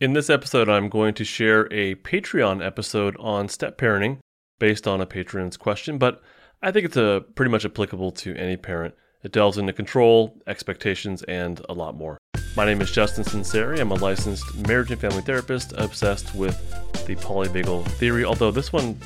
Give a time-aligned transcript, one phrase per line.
[0.00, 4.18] In this episode, I'm going to share a Patreon episode on step parenting
[4.60, 6.22] based on a patron's question, but
[6.62, 8.94] I think it's a, pretty much applicable to any parent.
[9.24, 12.16] It delves into control, expectations, and a lot more.
[12.54, 13.80] My name is Justin Sunseri.
[13.80, 16.56] I'm a licensed marriage and family therapist obsessed with
[17.08, 19.00] the polyvagal theory, although this one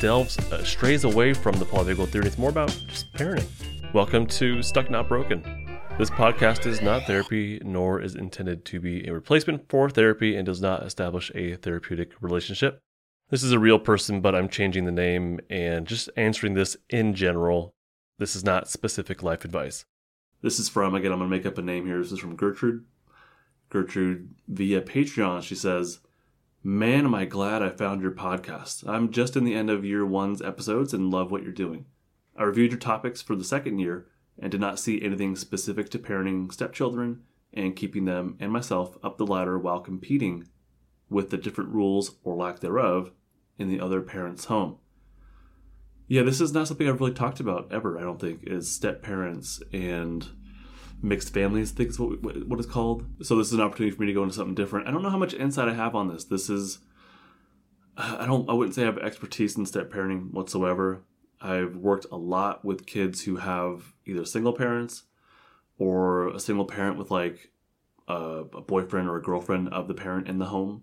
[0.00, 2.26] delves, uh, strays away from the polyvagal theory.
[2.26, 3.48] It's more about just parenting.
[3.94, 5.69] Welcome to Stuck Not Broken.
[6.00, 10.46] This podcast is not therapy, nor is intended to be a replacement for therapy and
[10.46, 12.80] does not establish a therapeutic relationship.
[13.28, 17.14] This is a real person, but I'm changing the name and just answering this in
[17.14, 17.74] general.
[18.16, 19.84] This is not specific life advice.
[20.40, 21.98] This is from, again, I'm going to make up a name here.
[21.98, 22.86] This is from Gertrude.
[23.68, 25.42] Gertrude via Patreon.
[25.42, 25.98] She says,
[26.64, 28.88] Man, am I glad I found your podcast.
[28.88, 31.84] I'm just in the end of year one's episodes and love what you're doing.
[32.38, 34.06] I reviewed your topics for the second year
[34.40, 37.22] and did not see anything specific to parenting stepchildren
[37.52, 40.48] and keeping them and myself up the ladder while competing
[41.08, 43.12] with the different rules or lack thereof
[43.58, 44.78] in the other parent's home.
[46.08, 49.02] Yeah, this is not something I've really talked about ever, I don't think, is step
[49.02, 50.26] parents and
[51.02, 53.04] mixed families, I think is what, what it's called.
[53.22, 54.88] So this is an opportunity for me to go into something different.
[54.88, 56.24] I don't know how much insight I have on this.
[56.24, 56.78] This is,
[57.96, 61.04] I don't, I wouldn't say I have expertise in step parenting whatsoever.
[61.40, 65.04] I've worked a lot with kids who have either single parents
[65.78, 67.50] or a single parent with like
[68.06, 70.82] a, a boyfriend or a girlfriend of the parent in the home.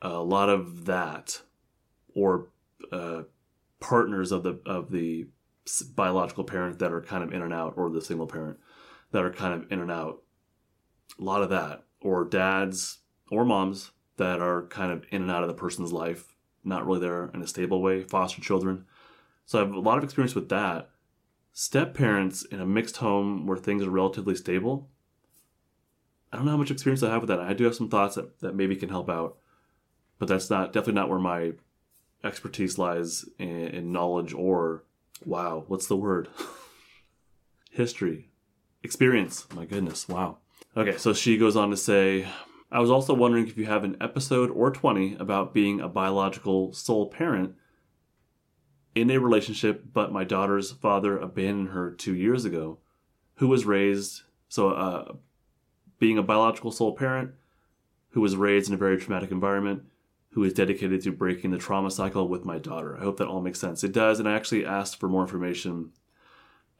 [0.00, 1.42] A lot of that,
[2.12, 2.48] or
[2.90, 3.22] uh,
[3.78, 5.28] partners of the of the
[5.94, 8.58] biological parent that are kind of in and out, or the single parent
[9.12, 10.22] that are kind of in and out.
[11.20, 12.98] A lot of that, or dads
[13.30, 17.00] or moms that are kind of in and out of the person's life, not really
[17.00, 18.02] there in a stable way.
[18.02, 18.84] Foster children
[19.46, 20.90] so I have a lot of experience with that.
[21.52, 24.88] Step parents in a mixed home where things are relatively stable.
[26.32, 27.40] I don't know how much experience I have with that.
[27.40, 29.36] I do have some thoughts that, that maybe can help out,
[30.18, 31.52] but that's not definitely not where my
[32.24, 34.84] expertise lies in, in knowledge or
[35.26, 36.28] wow, what's the word?
[37.70, 38.30] History,
[38.82, 39.46] experience.
[39.54, 40.38] My goodness, wow.
[40.76, 42.26] Okay, so she goes on to say,
[42.70, 46.72] I was also wondering if you have an episode or 20 about being a biological
[46.72, 47.54] sole parent
[48.94, 52.78] in a relationship, but my daughter's father abandoned her two years ago,
[53.36, 55.12] who was raised, so uh,
[55.98, 57.32] being a biological sole parent,
[58.10, 59.84] who was raised in a very traumatic environment,
[60.30, 62.96] who is dedicated to breaking the trauma cycle with my daughter.
[62.96, 63.84] I hope that all makes sense.
[63.84, 65.92] It does, and I actually asked for more information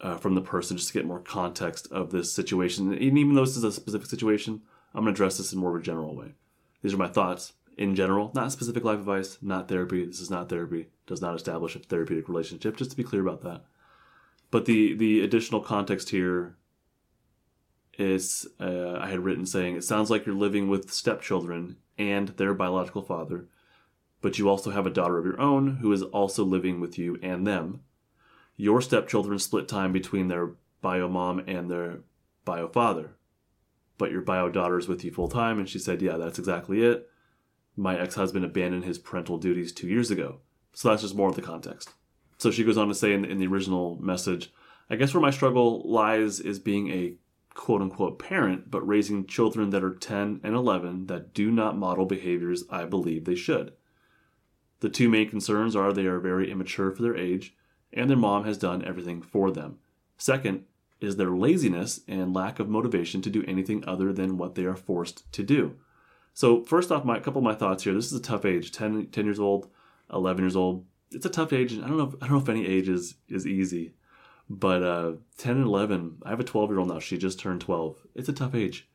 [0.00, 2.92] uh, from the person just to get more context of this situation.
[2.92, 4.62] And even though this is a specific situation,
[4.94, 6.34] I'm going to address this in more of a general way.
[6.82, 10.04] These are my thoughts in general, not specific life advice, not therapy.
[10.04, 10.88] This is not therapy.
[11.06, 12.76] Does not establish a therapeutic relationship.
[12.76, 13.64] Just to be clear about that.
[14.50, 16.56] But the the additional context here
[17.98, 22.54] is uh, I had written saying it sounds like you're living with stepchildren and their
[22.54, 23.46] biological father,
[24.20, 27.18] but you also have a daughter of your own who is also living with you
[27.22, 27.80] and them.
[28.56, 32.00] Your stepchildren split time between their bio mom and their
[32.44, 33.16] bio father,
[33.98, 35.58] but your bio daughter is with you full time.
[35.58, 37.08] And she said, Yeah, that's exactly it
[37.76, 40.40] my ex husband abandoned his parental duties two years ago.
[40.74, 41.90] So that's just more of the context.
[42.38, 44.52] So she goes on to say in, in the original message,
[44.90, 47.14] I guess where my struggle lies is being a
[47.54, 52.06] quote unquote parent, but raising children that are 10 and 11 that do not model
[52.06, 53.72] behaviors I believe they should.
[54.80, 57.54] The two main concerns are they are very immature for their age,
[57.92, 59.78] and their mom has done everything for them.
[60.16, 60.64] Second
[61.00, 64.76] is their laziness and lack of motivation to do anything other than what they are
[64.76, 65.76] forced to do.
[66.34, 67.94] So first off, my couple of my thoughts here.
[67.94, 68.72] This is a tough age.
[68.72, 69.68] 10, 10 years old,
[70.12, 70.86] eleven years old.
[71.10, 71.74] It's a tough age.
[71.74, 72.08] I don't know.
[72.08, 73.94] If, I don't know if any age is is easy,
[74.48, 76.18] but uh, ten and eleven.
[76.24, 77.00] I have a twelve year old now.
[77.00, 77.96] She just turned twelve.
[78.14, 78.88] It's a tough age.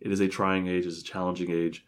[0.00, 0.86] It is a trying age.
[0.86, 1.84] It's a challenging age.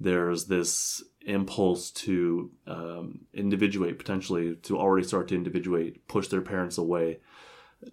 [0.00, 6.78] There's this impulse to um, individuate potentially to already start to individuate, push their parents
[6.78, 7.18] away,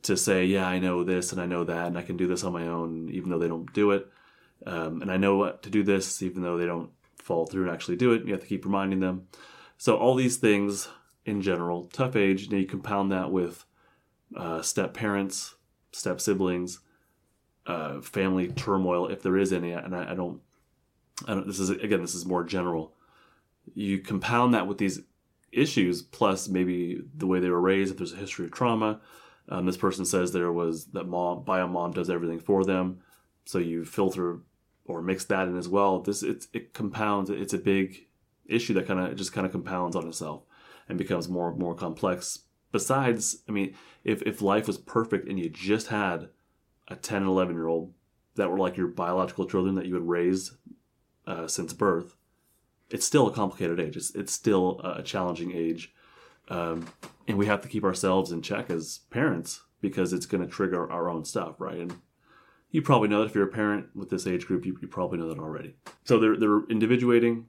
[0.03, 2.43] to say, yeah, I know this and I know that, and I can do this
[2.43, 4.07] on my own, even though they don't do it
[4.65, 7.71] um, and I know what to do this, even though they don't follow through and
[7.71, 8.25] actually do it.
[8.25, 9.27] You have to keep reminding them.
[9.77, 10.87] So all these things
[11.25, 12.49] in general, tough age.
[12.49, 13.65] Now you compound that with
[14.35, 15.55] uh, step parents,
[15.91, 16.79] step siblings,
[17.65, 19.71] uh, family turmoil, if there is any.
[19.71, 20.41] And I, I, don't,
[21.27, 21.47] I don't.
[21.47, 22.93] This is again, this is more general.
[23.73, 25.01] You compound that with these
[25.51, 27.91] issues, plus maybe the way they were raised.
[27.91, 29.01] If there's a history of trauma,
[29.49, 32.99] um, this person says there was that mom, bio mom does everything for them.
[33.45, 34.39] So you filter
[34.85, 35.99] or mix that in as well.
[35.99, 37.29] This it, it compounds.
[37.29, 38.07] It's a big
[38.45, 40.43] issue that kind of just kind of compounds on itself
[40.87, 42.39] and becomes more and more complex.
[42.71, 46.29] Besides, I mean, if if life was perfect and you just had
[46.87, 47.93] a 10 and 11 year old
[48.35, 50.51] that were like your biological children that you would raise
[51.25, 52.15] uh, since birth,
[52.89, 53.97] it's still a complicated age.
[53.97, 55.93] It's, it's still a challenging age.
[56.49, 56.87] Um,
[57.27, 60.91] and we have to keep ourselves in check as parents because it's going to trigger
[60.91, 61.77] our own stuff, right?
[61.77, 61.95] And
[62.71, 65.17] you probably know that if you're a parent with this age group, you, you probably
[65.17, 65.75] know that already.
[66.03, 67.47] So they're, they're individuating.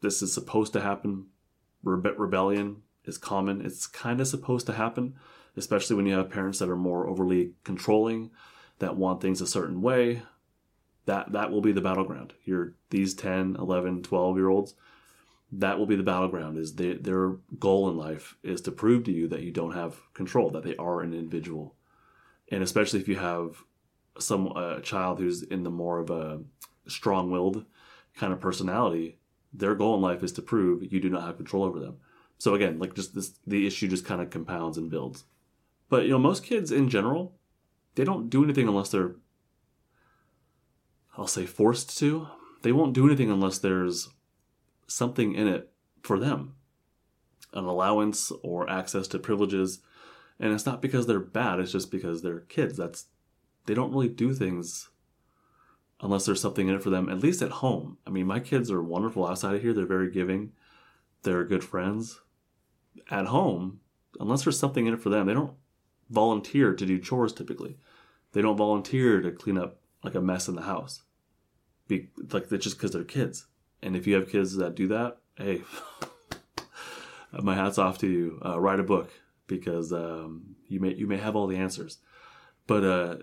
[0.00, 1.26] This is supposed to happen.
[1.84, 3.64] Rebe- rebellion is common.
[3.64, 5.14] It's kind of supposed to happen,
[5.56, 8.30] especially when you have parents that are more overly controlling,
[8.78, 10.22] that want things a certain way.
[11.06, 12.34] That that will be the battleground.
[12.44, 14.74] You're these 10, 11, 12 year olds.
[15.52, 16.58] That will be the battleground.
[16.58, 20.00] Is they, their goal in life is to prove to you that you don't have
[20.12, 21.76] control, that they are an individual,
[22.50, 23.62] and especially if you have
[24.18, 26.40] some a child who's in the more of a
[26.86, 27.64] strong-willed
[28.14, 29.18] kind of personality,
[29.52, 31.96] their goal in life is to prove you do not have control over them.
[32.38, 35.24] So again, like just this, the issue just kind of compounds and builds.
[35.88, 37.34] But you know, most kids in general,
[37.94, 39.16] they don't do anything unless they're,
[41.16, 42.28] I'll say, forced to.
[42.62, 44.10] They won't do anything unless there's
[44.86, 45.72] something in it
[46.02, 46.54] for them,
[47.52, 49.80] an allowance or access to privileges.
[50.38, 52.76] And it's not because they're bad; it's just because they're kids.
[52.76, 53.06] That's
[53.66, 54.88] they don't really do things
[56.00, 57.98] unless there's something in it for them, at least at home.
[58.06, 59.72] I mean, my kids are wonderful outside of here.
[59.72, 60.52] They're very giving.
[61.22, 62.20] They're good friends.
[63.10, 63.80] At home,
[64.20, 65.54] unless there's something in it for them, they don't
[66.10, 67.78] volunteer to do chores typically.
[68.32, 71.02] They don't volunteer to clean up like a mess in the house.
[71.88, 73.46] Be, like just because they're kids.
[73.82, 75.62] And if you have kids that do that, hey,
[77.32, 78.40] my hat's off to you.
[78.44, 79.10] Uh, write a book
[79.46, 81.98] because um, you may you may have all the answers.
[82.66, 83.16] But uh,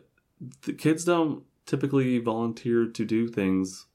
[0.64, 3.88] the kids don't typically volunteer to do things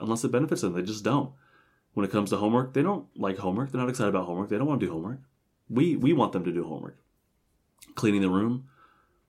[0.00, 0.72] unless it benefits them.
[0.72, 1.32] They just don't.
[1.94, 3.70] When it comes to homework, they don't like homework.
[3.70, 4.48] They're not excited about homework.
[4.48, 5.20] They don't want to do homework.
[5.68, 6.98] We we want them to do homework.
[7.94, 8.68] Cleaning the room.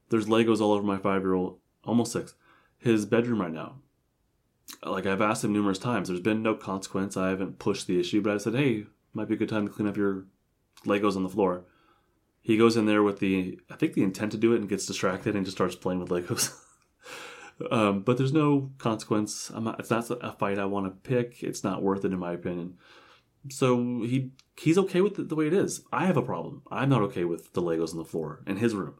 [0.09, 2.35] There's Legos all over my five year old, almost six,
[2.77, 3.79] his bedroom right now.
[4.83, 6.07] Like I've asked him numerous times.
[6.07, 7.17] There's been no consequence.
[7.17, 9.73] I haven't pushed the issue, but I said, hey, might be a good time to
[9.73, 10.25] clean up your
[10.85, 11.65] Legos on the floor.
[12.43, 14.85] He goes in there with the, I think the intent to do it and gets
[14.85, 16.53] distracted and just starts playing with Legos.
[17.71, 19.49] um, but there's no consequence.
[19.49, 21.41] Not, it's not a fight I want to pick.
[21.41, 22.75] It's not worth it, in my opinion.
[23.49, 25.83] So he he's okay with it the way it is.
[25.91, 26.63] I have a problem.
[26.69, 28.95] I'm not okay with the Legos on the floor in his room.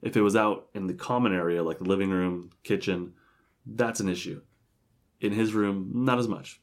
[0.00, 3.14] If it was out in the common area, like the living room, kitchen,
[3.66, 4.42] that's an issue.
[5.20, 6.60] In his room, not as much.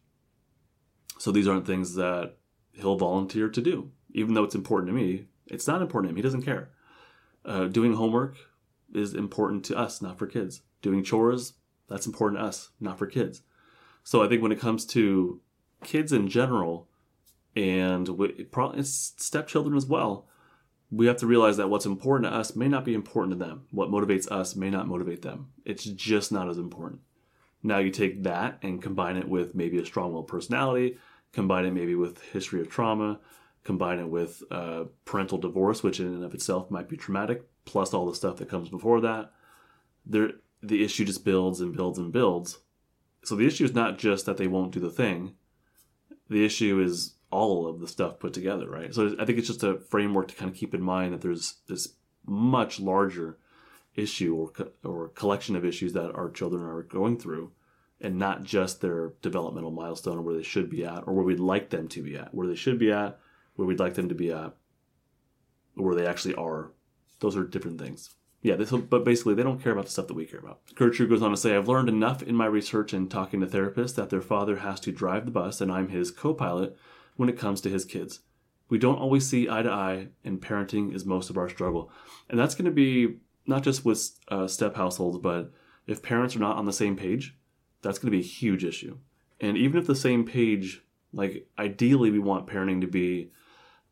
[1.19, 2.37] So these aren't things that
[2.71, 3.91] he'll volunteer to do.
[4.11, 6.15] Even though it's important to me, it's not important to him.
[6.17, 6.69] He doesn't care.
[7.45, 8.37] Uh, doing homework
[8.93, 10.61] is important to us, not for kids.
[10.81, 11.53] Doing chores,
[11.87, 13.41] that's important to us, not for kids.
[14.03, 15.41] So I think when it comes to
[15.83, 16.87] kids in general,
[17.55, 18.07] and
[18.51, 20.27] probably stepchildren as well,
[20.91, 23.65] we have to realize that what's important to us may not be important to them.
[23.71, 25.47] What motivates us may not motivate them.
[25.65, 27.01] It's just not as important.
[27.63, 30.97] Now you take that and combine it with maybe a strong-willed personality,
[31.33, 33.19] combine it maybe with history of trauma,
[33.67, 37.93] combine it with uh, parental divorce, which in and of itself might be traumatic, plus
[37.93, 39.33] all the stuff that comes before that.
[40.05, 40.31] There,
[40.63, 42.59] the issue just builds and builds and builds.
[43.25, 45.33] So the issue is not just that they won't do the thing.
[46.29, 48.95] The issue is all of the stuff put together, right?
[48.95, 51.55] So I think it's just a framework to kind of keep in mind that there's
[51.67, 51.89] this
[52.25, 53.37] much larger
[53.95, 54.51] issue or
[54.85, 57.51] or collection of issues that our children are going through,
[57.99, 61.51] and not just their developmental milestone or where they should be at or where we'd
[61.53, 62.33] like them to be at.
[62.33, 63.19] Where they should be at,
[63.57, 64.55] where we'd like them to be at,
[65.75, 66.71] or where they actually are.
[67.19, 68.15] Those are different things.
[68.41, 70.61] Yeah, this, but basically, they don't care about the stuff that we care about.
[70.75, 73.95] Gertrude goes on to say, I've learned enough in my research and talking to therapists
[73.95, 76.77] that their father has to drive the bus and I'm his co pilot
[77.17, 78.21] when it comes to his kids.
[78.69, 81.91] We don't always see eye to eye, and parenting is most of our struggle.
[82.29, 85.51] And that's going to be not just with uh, step households, but
[85.87, 87.35] if parents are not on the same page,
[87.81, 88.97] that's going to be a huge issue.
[89.39, 90.83] And even if the same page,
[91.13, 93.31] like ideally, we want parenting to be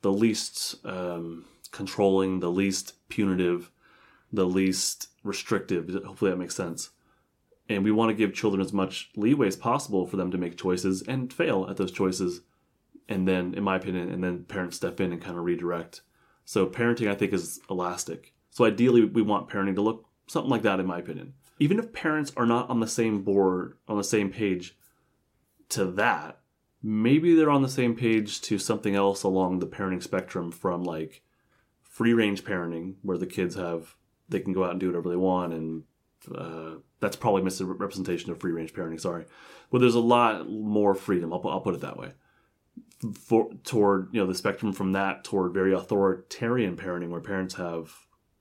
[0.06, 3.72] the least um, controlling, the least punitive,
[4.32, 5.90] the least restrictive.
[6.06, 6.92] Hopefully, that makes sense.
[7.68, 10.60] And we want to give children as much leeway as possible for them to make
[10.60, 12.42] choices and fail at those choices
[13.10, 16.02] and then in my opinion and then parents step in and kind of redirect
[16.44, 20.64] so parenting i think is elastic so ideally we want parenting to look something like
[20.64, 24.04] that in my opinion even if parents are not on the same board on the
[24.04, 24.76] same page
[25.70, 26.40] to that
[26.86, 31.24] maybe they're on the same page to something else along the parenting spectrum from like
[31.82, 33.96] free range parenting where the kids have
[34.30, 35.84] they can go out and do whatever they want and
[36.36, 39.26] uh, that's probably misrepresentation of free range parenting sorry.
[39.72, 42.12] But there's a lot more freedom I'll, I'll put it that way.
[43.20, 47.94] For, toward you know the spectrum from that toward very authoritarian parenting where parents have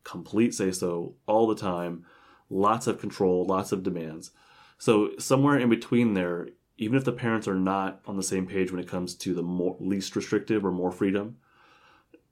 [0.04, 2.04] complete say so all the time
[2.50, 4.32] lots of control lots of demands.
[4.76, 8.70] So somewhere in between there even if the parents are not on the same page
[8.70, 11.36] when it comes to the more least restrictive or more freedom,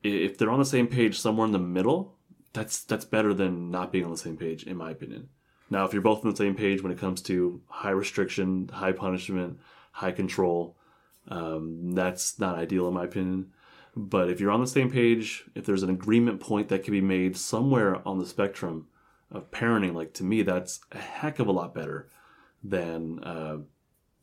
[0.03, 2.17] if they're on the same page somewhere in the middle,
[2.53, 5.29] that's that's better than not being on the same page, in my opinion.
[5.71, 8.93] Now, if you're both on the same page when it comes to high restriction, high
[8.93, 9.59] punishment,
[9.93, 10.77] high control,
[11.29, 13.53] um, that's not ideal in my opinion.
[13.97, 17.01] But if you're on the same page, if there's an agreement point that can be
[17.01, 18.89] made somewhere on the spectrum
[19.31, 22.09] of parenting, like to me, that's a heck of a lot better
[22.63, 23.59] than uh,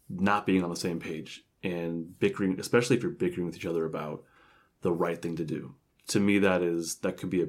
[0.09, 3.85] not being on the same page and bickering, especially if you're bickering with each other
[3.85, 4.23] about
[4.81, 5.75] the right thing to do.
[6.07, 7.47] To me, that is that could be a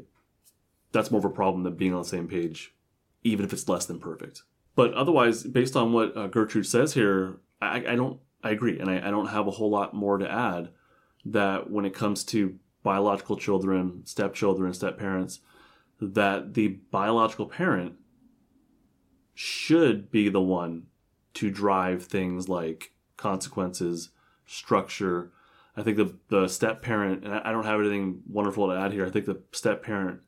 [0.92, 2.74] that's more of a problem than being on the same page,
[3.22, 4.42] even if it's less than perfect.
[4.74, 8.90] But otherwise, based on what uh, Gertrude says here, I, I, don't I agree, and
[8.90, 10.70] I, I don't have a whole lot more to add.
[11.24, 15.40] That when it comes to biological children, stepchildren, step parents,
[16.00, 17.94] that the biological parent
[19.34, 20.86] should be the one
[21.34, 24.10] to drive things like consequences,
[24.46, 25.30] structure.
[25.76, 29.06] I think the the step parent, and I don't have anything wonderful to add here.
[29.06, 30.20] I think the step parent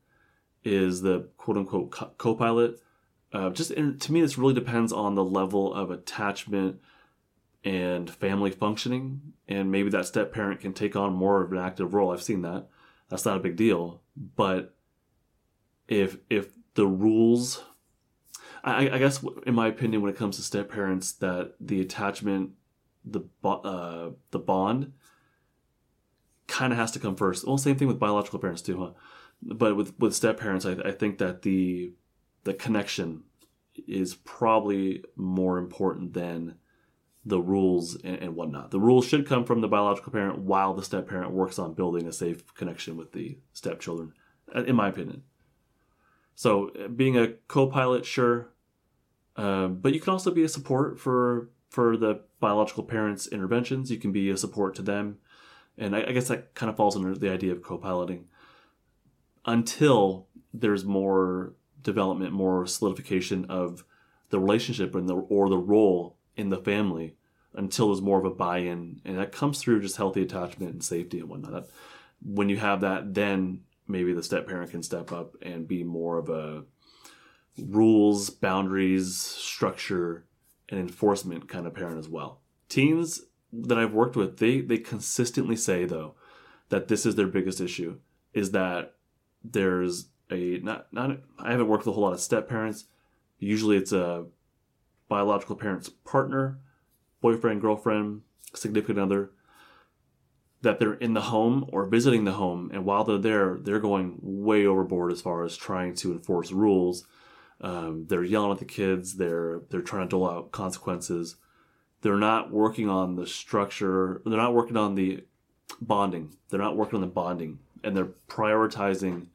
[0.64, 2.80] is the quote unquote co pilot.
[3.32, 6.80] Uh, just to me, this really depends on the level of attachment
[7.64, 11.94] and family functioning, and maybe that step parent can take on more of an active
[11.94, 12.12] role.
[12.12, 12.68] I've seen that.
[13.08, 14.02] That's not a big deal,
[14.36, 14.74] but
[15.88, 17.62] if if the rules
[18.64, 22.50] I, I, guess, in my opinion, when it comes to step parents, that the attachment,
[23.04, 24.92] the uh, the bond,
[26.46, 27.46] kind of has to come first.
[27.46, 28.90] Well, same thing with biological parents too, huh?
[29.42, 31.92] But with with step parents, I, I think that the
[32.44, 33.24] the connection
[33.88, 36.56] is probably more important than
[37.24, 38.70] the rules and, and, whatnot.
[38.70, 42.06] The rules should come from the biological parent while the step parent works on building
[42.06, 44.12] a safe connection with the stepchildren,
[44.54, 45.22] in my opinion.
[46.34, 48.51] So being a co-pilot, sure,
[49.36, 53.90] um, but you can also be a support for for the biological parents' interventions.
[53.90, 55.18] You can be a support to them,
[55.78, 58.26] and I, I guess that kind of falls under the idea of co-piloting.
[59.44, 63.84] Until there's more development, more solidification of
[64.30, 67.16] the relationship and the or the role in the family,
[67.54, 71.20] until there's more of a buy-in, and that comes through just healthy attachment and safety
[71.20, 71.52] and whatnot.
[71.52, 71.70] That,
[72.24, 76.18] when you have that, then maybe the step parent can step up and be more
[76.18, 76.64] of a
[77.58, 80.24] rules, boundaries, structure,
[80.68, 82.40] and enforcement kind of parent as well.
[82.68, 86.14] Teens that I've worked with, they they consistently say though
[86.70, 87.98] that this is their biggest issue
[88.32, 88.94] is that
[89.44, 92.84] there's a not not I haven't worked with a whole lot of step parents.
[93.38, 94.26] Usually it's a
[95.08, 96.58] biological parent's partner,
[97.20, 98.22] boyfriend, girlfriend,
[98.54, 99.32] significant other
[100.62, 104.18] that they're in the home or visiting the home and while they're there they're going
[104.22, 107.04] way overboard as far as trying to enforce rules
[107.62, 109.16] um, they're yelling at the kids.
[109.16, 111.36] They're they're trying to dole out consequences.
[112.02, 114.20] They're not working on the structure.
[114.26, 115.24] They're not working on the
[115.80, 116.34] bonding.
[116.50, 119.28] They're not working on the bonding, and they're prioritizing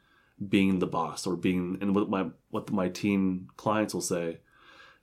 [0.48, 1.78] being the boss or being.
[1.80, 4.40] And what my what my teen clients will say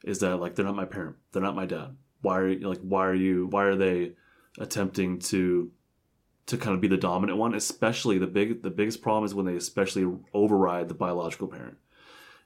[0.05, 1.17] is that like they're not my parent.
[1.33, 1.97] They're not my dad.
[2.21, 4.13] Why are you like why are you why are they
[4.59, 5.73] attempting to
[6.47, 7.55] to kind of be the dominant one?
[7.55, 11.79] Especially the big the biggest problem is when they especially override the biological parent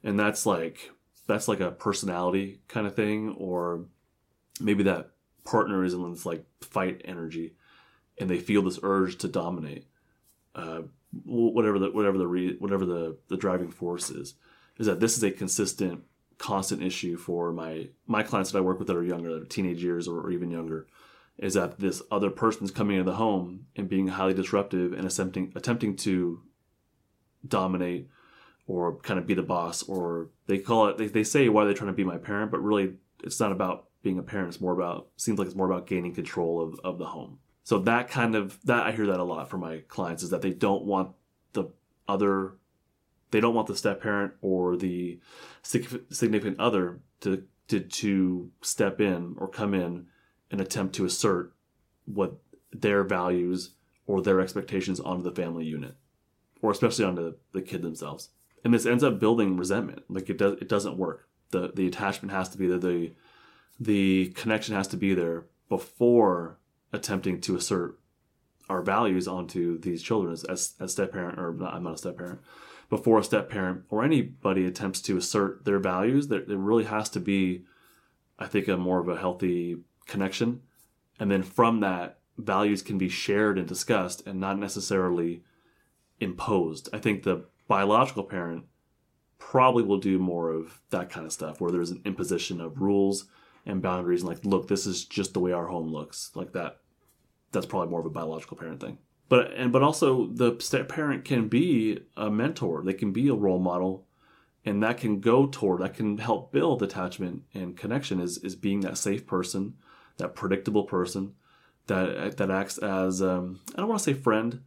[0.02, 0.90] and that's like
[1.26, 3.84] that's like a personality kind of thing or
[4.60, 5.10] maybe that
[5.44, 7.54] partner is in this like fight energy
[8.18, 9.86] and they feel this urge to dominate
[10.54, 10.82] uh,
[11.24, 14.34] whatever the whatever the re, whatever the the driving force is
[14.78, 16.02] is that this is a consistent
[16.38, 19.46] constant issue for my my clients that I work with that are younger that are
[19.46, 20.86] teenage years or, or even younger
[21.38, 25.52] is that this other person's coming into the home and being highly disruptive and attempting
[25.54, 26.42] attempting to
[27.46, 28.08] dominate
[28.68, 31.64] or kind of be the boss or they call it they, they say why are
[31.64, 32.92] they're trying to be my parent but really
[33.24, 36.14] it's not about being a parent it's more about seems like it's more about gaining
[36.14, 37.38] control of, of the home.
[37.64, 40.42] So that kind of that i hear that a lot from my clients is that
[40.42, 41.14] they don't want
[41.54, 41.64] the
[42.06, 42.54] other
[43.30, 45.18] they don't want the step parent or the
[45.62, 50.06] significant other to to, to step in or come in
[50.50, 51.52] and attempt to assert
[52.06, 52.38] what
[52.72, 53.72] their values
[54.06, 55.94] or their expectations onto the family unit
[56.62, 58.30] or especially onto the kid themselves
[58.64, 60.02] and this ends up building resentment.
[60.08, 61.28] Like it does, it doesn't work.
[61.50, 62.78] the The attachment has to be there.
[62.78, 63.12] The
[63.80, 66.58] the connection has to be there before
[66.92, 67.98] attempting to assert
[68.68, 72.18] our values onto these children as as, step parent or not, I'm not a step
[72.18, 72.40] parent.
[72.90, 77.10] Before a step parent or anybody attempts to assert their values, there, there really has
[77.10, 77.64] to be,
[78.38, 80.62] I think, a more of a healthy connection,
[81.20, 85.42] and then from that, values can be shared and discussed, and not necessarily
[86.20, 86.88] imposed.
[86.92, 88.64] I think the biological parent
[89.38, 93.26] probably will do more of that kind of stuff where there's an imposition of rules
[93.64, 96.32] and boundaries and like, look, this is just the way our home looks.
[96.34, 96.78] Like that,
[97.52, 98.98] that's probably more of a biological parent thing.
[99.28, 102.82] But and but also the step parent can be a mentor.
[102.82, 104.06] They can be a role model,
[104.64, 108.20] and that can go toward that can help build attachment and connection.
[108.20, 109.74] Is is being that safe person,
[110.16, 111.34] that predictable person,
[111.88, 114.62] that that acts as um, I don't want to say friend.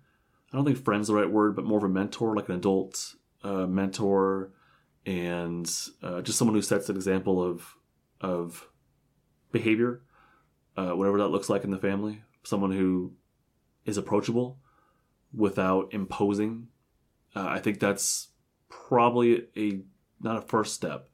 [0.52, 3.16] I don't think friend's the right word, but more of a mentor, like an adult
[3.44, 4.52] uh, mentor,
[5.06, 5.70] and
[6.04, 7.76] uh, just someone who sets an example of
[8.20, 8.68] of
[9.52, 10.02] behavior,
[10.78, 12.22] uh, whatever that looks like in the family.
[12.44, 13.14] Someone who
[13.86, 14.60] is approachable
[15.34, 16.68] without imposing.
[17.36, 18.30] Uh, I think that's
[18.70, 19.82] probably a
[20.20, 21.10] not a first step,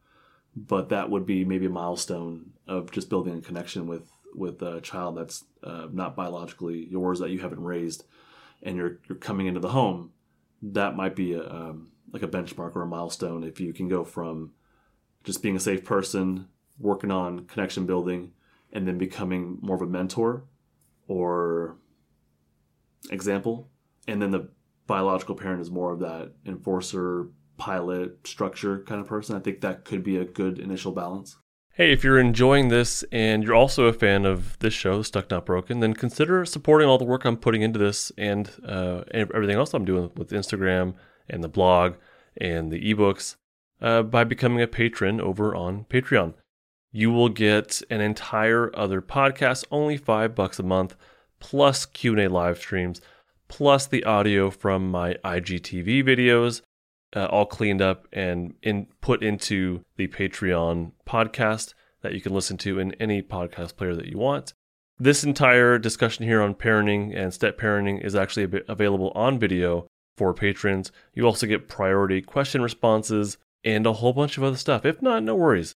[0.56, 4.82] but that would be maybe a milestone of just building a connection with with a
[4.82, 8.03] child that's uh, not biologically yours that you haven't raised,
[8.63, 10.11] and you're you're coming into the home.
[10.61, 14.03] That might be a, um, like a benchmark or a milestone if you can go
[14.03, 14.53] from
[15.23, 16.47] just being a safe person,
[16.79, 18.31] working on connection building,
[18.71, 20.45] and then becoming more of a mentor
[21.07, 21.77] or
[23.11, 23.69] example.
[24.07, 24.49] And then the
[24.87, 29.35] biological parent is more of that enforcer, pilot, structure kind of person.
[29.35, 31.37] I think that could be a good initial balance.
[31.77, 35.46] Hey, if you're enjoying this and you're also a fan of this show, Stuck Not
[35.46, 39.75] Broken, then consider supporting all the work I'm putting into this and uh, everything else
[39.75, 40.96] I'm doing with Instagram
[41.29, 41.93] and the blog
[42.36, 43.36] and the ebooks
[43.79, 46.34] uh, by becoming a patron over on Patreon.
[46.91, 50.96] You will get an entire other podcast, only five bucks a month,
[51.39, 53.01] plus Q&A live streams,
[53.50, 56.63] plus the audio from my IGTV videos,
[57.17, 62.57] uh, all cleaned up and in, put into the Patreon podcast that you can listen
[62.57, 64.53] to in any podcast player that you want.
[65.00, 70.33] This entire discussion here on parenting and step parenting is actually available on video for
[70.33, 70.91] patrons.
[71.13, 74.86] You also get priority question responses and a whole bunch of other stuff.
[74.86, 75.74] If not, no worries.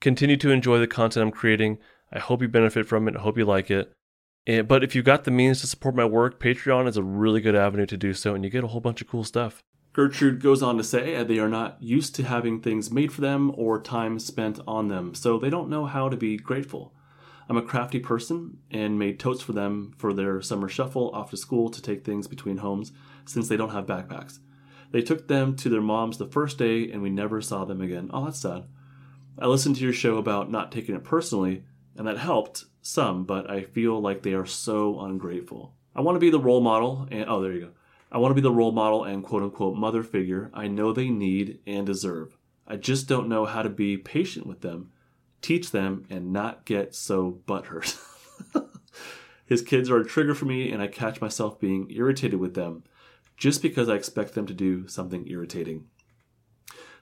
[0.00, 1.78] Continue to enjoy the content I'm creating.
[2.12, 3.16] I hope you benefit from it.
[3.16, 3.92] I hope you like it.
[4.46, 7.40] And, but if you've got the means to support my work, Patreon is a really
[7.40, 9.62] good avenue to do so, and you get a whole bunch of cool stuff.
[9.92, 13.52] Gertrude goes on to say they are not used to having things made for them
[13.56, 16.94] or time spent on them, so they don't know how to be grateful.
[17.48, 21.36] I'm a crafty person and made totes for them for their summer shuffle off to
[21.36, 22.92] school to take things between homes
[23.26, 24.38] since they don't have backpacks.
[24.92, 28.10] They took them to their moms the first day and we never saw them again.
[28.12, 28.64] Oh, that's sad.
[29.38, 31.64] I listened to your show about not taking it personally,
[31.96, 35.74] and that helped some, but I feel like they are so ungrateful.
[35.94, 37.70] I want to be the role model, and oh, there you go.
[38.12, 41.08] I want to be the role model and quote unquote mother figure I know they
[41.08, 42.36] need and deserve.
[42.66, 44.92] I just don't know how to be patient with them,
[45.40, 47.98] teach them, and not get so butthurt.
[49.46, 52.84] His kids are a trigger for me, and I catch myself being irritated with them
[53.36, 55.86] just because I expect them to do something irritating.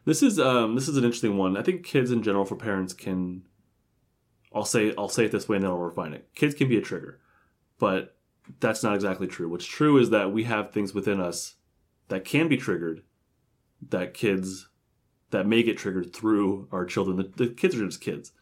[0.05, 1.57] This is um, this is an interesting one.
[1.57, 3.43] I think kids in general for parents can
[4.55, 6.29] I'll say I'll say it this way and then I'll refine it.
[6.35, 7.21] Kids can be a trigger,
[7.79, 8.17] but
[8.59, 9.49] that's not exactly true.
[9.49, 11.55] What's true is that we have things within us
[12.09, 13.03] that can be triggered
[13.89, 14.69] that kids
[15.31, 17.17] that may get triggered through our children.
[17.17, 18.33] The, the kids are just kids.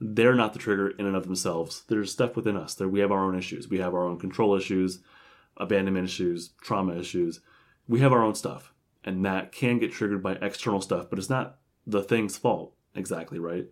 [0.00, 1.84] They're not the trigger in and of themselves.
[1.88, 2.74] There's stuff within us.
[2.74, 3.68] There we have our own issues.
[3.68, 5.00] We have our own control issues,
[5.56, 7.40] abandonment issues, trauma issues.
[7.86, 8.72] We have our own stuff.
[9.04, 13.38] And that can get triggered by external stuff, but it's not the thing's fault exactly,
[13.38, 13.66] right?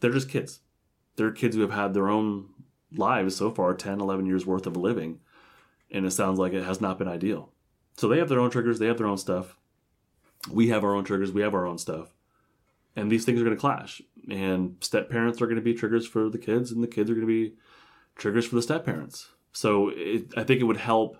[0.00, 0.60] They're just kids
[1.16, 2.48] they're kids who have had their own
[2.96, 5.20] lives so far 10 11 years worth of living
[5.90, 7.50] and it sounds like it has not been ideal.
[7.96, 9.56] So they have their own triggers they have their own stuff.
[10.50, 12.14] We have our own triggers we have our own stuff.
[12.94, 14.02] And these things are going to clash.
[14.30, 17.14] And step parents are going to be triggers for the kids and the kids are
[17.14, 17.54] going to be
[18.16, 19.30] triggers for the step parents.
[19.52, 21.18] So it, i think it would help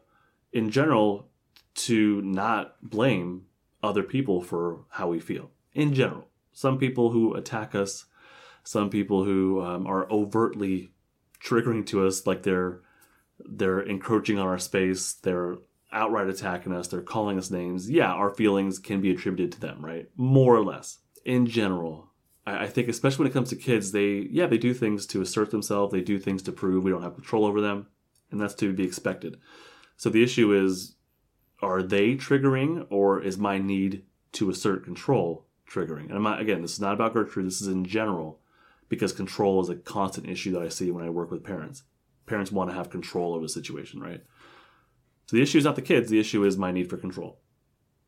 [0.53, 1.29] in general
[1.75, 3.47] to not blame
[3.83, 6.29] other people for how we feel in general.
[6.53, 8.07] Some people who attack us
[8.65, 10.93] some people who um, are overtly
[11.45, 12.81] triggering to us, like they're
[13.45, 15.57] they're encroaching on our space, they're
[15.93, 17.91] outright attacking us, they're calling us names.
[17.91, 20.09] Yeah, our feelings can be attributed to them, right?
[20.17, 20.99] More or less.
[21.25, 22.11] In general,
[22.47, 25.21] I, I think especially when it comes to kids, they yeah they do things to
[25.21, 27.87] assert themselves, they do things to prove we don't have control over them,
[28.31, 29.39] and that's to be expected.
[29.97, 30.97] So the issue is,
[31.61, 36.07] are they triggering, or is my need to assert control triggering?
[36.07, 37.47] And I'm not, again, this is not about Gertrude.
[37.47, 38.41] This is in general
[38.93, 41.85] because control is a constant issue that I see when I work with parents.
[42.27, 44.23] Parents want to have control over the situation, right?
[45.25, 47.41] So the issue is not the kids, the issue is my need for control.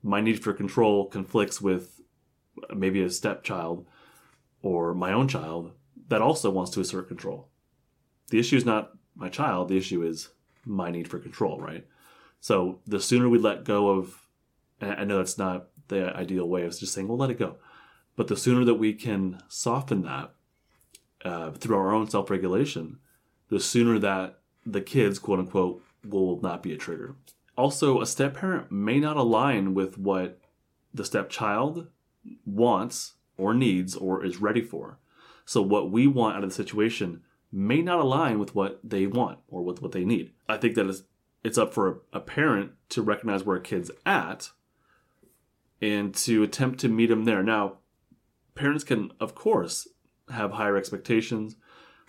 [0.02, 2.02] My need for control conflicts with
[2.76, 3.86] maybe a stepchild
[4.60, 5.72] or my own child
[6.08, 7.48] that also wants to assert control.
[8.28, 10.28] The issue is not my child, the issue is
[10.66, 11.86] my need for control, right?
[12.40, 14.20] So the sooner we let go of,
[14.82, 17.56] I know that's not the ideal way of just saying, well, let it go.
[18.16, 20.34] But the sooner that we can soften that
[21.24, 22.98] uh, through our own self regulation,
[23.48, 27.16] the sooner that the kids, quote unquote, will not be a trigger.
[27.56, 30.38] Also, a step parent may not align with what
[30.92, 31.88] the stepchild
[32.44, 34.98] wants or needs or is ready for.
[35.44, 39.38] So, what we want out of the situation may not align with what they want
[39.48, 40.32] or with what they need.
[40.48, 41.04] I think that it's,
[41.44, 44.50] it's up for a, a parent to recognize where a kid's at
[45.80, 47.42] and to attempt to meet them there.
[47.42, 47.78] Now,
[48.54, 49.86] parents can, of course,
[50.30, 51.56] have higher expectations,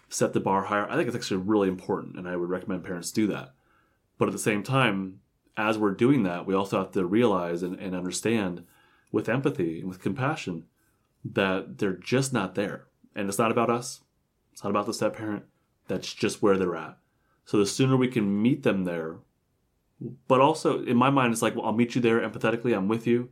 [0.10, 0.90] set the bar higher.
[0.90, 3.54] I think it's actually really important, and I would recommend parents do that.
[4.18, 5.20] But at the same time,
[5.58, 8.64] as we're doing that, we also have to realize and, and understand
[9.12, 10.66] with empathy and with compassion
[11.24, 12.86] that they're just not there.
[13.16, 14.02] And it's not about us,
[14.52, 15.44] it's not about the step parent.
[15.88, 16.98] That's just where they're at.
[17.46, 19.18] So the sooner we can meet them there,
[20.28, 22.76] but also in my mind, it's like, well, I'll meet you there empathetically.
[22.76, 23.30] I'm with you.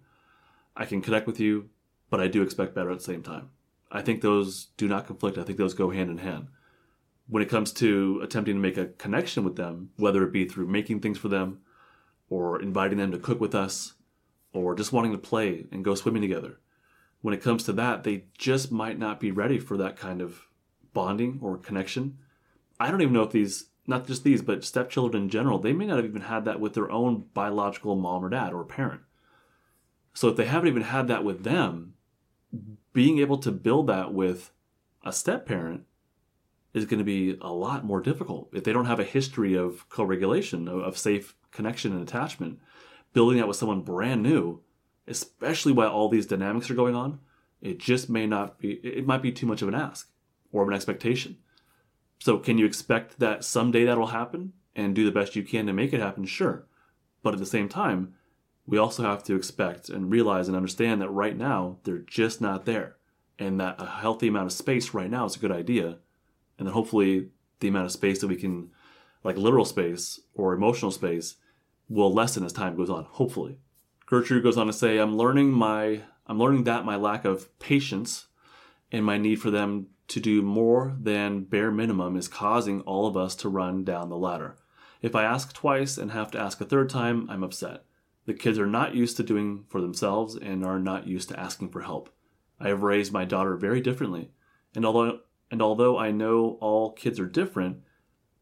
[0.75, 1.69] I can connect with you,
[2.09, 3.49] but I do expect better at the same time.
[3.93, 5.37] I think those do not conflict.
[5.37, 6.47] I think those go hand in hand.
[7.27, 10.67] When it comes to attempting to make a connection with them, whether it be through
[10.67, 11.59] making things for them,
[12.27, 13.93] or inviting them to cook with us,
[14.51, 16.59] or just wanting to play and go swimming together,
[17.21, 20.47] when it comes to that, they just might not be ready for that kind of
[20.93, 22.17] bonding or connection.
[22.79, 25.85] I don't even know if these, not just these, but stepchildren in general, they may
[25.85, 29.01] not have even had that with their own biological mom or dad or parent.
[30.13, 31.93] So if they haven't even had that with them,
[32.93, 34.51] being able to build that with
[35.03, 35.83] a step parent
[36.73, 38.49] is going to be a lot more difficult.
[38.53, 42.59] If they don't have a history of co regulation, of, of safe connection and attachment,
[43.13, 44.61] building that with someone brand new,
[45.07, 47.19] especially while all these dynamics are going on,
[47.61, 50.09] it just may not be, it might be too much of an ask
[50.51, 51.37] or of an expectation.
[52.19, 55.73] So, can you expect that someday that'll happen and do the best you can to
[55.73, 56.25] make it happen?
[56.25, 56.65] Sure.
[57.21, 58.15] But at the same time,
[58.65, 62.65] we also have to expect and realize and understand that right now they're just not
[62.65, 62.95] there.
[63.39, 65.97] And that a healthy amount of space right now is a good idea.
[66.57, 68.69] And then hopefully the amount of space that we can,
[69.23, 71.35] like literal space or emotional space,
[71.89, 73.57] will lessen as time goes on, hopefully.
[74.05, 78.27] Gertrude goes on to say, I'm learning my I'm learning that my lack of patience
[78.91, 83.17] and my need for them to do more than bare minimum is causing all of
[83.17, 84.55] us to run down the ladder.
[85.01, 87.83] If I ask twice and have to ask a third time, I'm upset.
[88.25, 91.69] The kids are not used to doing for themselves and are not used to asking
[91.69, 92.09] for help.
[92.59, 94.31] I have raised my daughter very differently,
[94.75, 95.19] and although
[95.51, 97.81] and although I know all kids are different,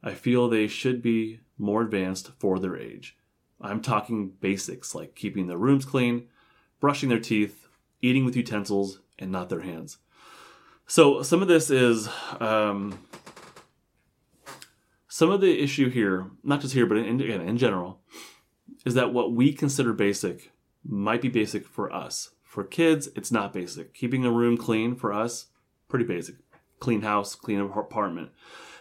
[0.03, 3.17] I feel they should be more advanced for their age.
[3.59, 6.27] I'm talking basics like keeping their rooms clean,
[6.79, 7.67] brushing their teeth,
[8.01, 9.97] eating with utensils and not their hands.
[10.87, 12.99] So some of this is um,
[15.07, 18.01] some of the issue here, not just here, but in, again in general,
[18.85, 20.51] is that what we consider basic
[20.83, 22.31] might be basic for us.
[22.43, 23.93] For kids, it's not basic.
[23.93, 25.47] Keeping a room clean for us,
[25.87, 26.35] pretty basic.
[26.79, 28.31] Clean house, clean apartment,